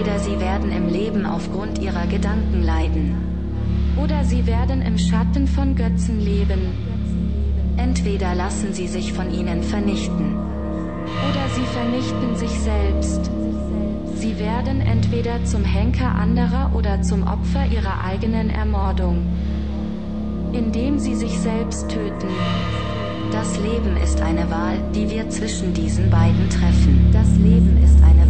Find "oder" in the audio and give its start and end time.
4.02-4.24, 11.28-11.44, 16.74-17.02